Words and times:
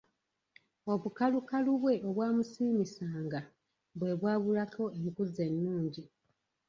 Obukalukalu 0.93 1.71
bwe 1.81 1.93
obwamusiimisanga 2.07 3.39
bwe 3.97 4.11
bwabulako 4.19 4.83
enkuza 5.01 5.41
ennungi. 5.49 6.03